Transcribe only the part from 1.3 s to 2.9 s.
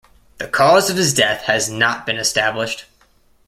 has not been established.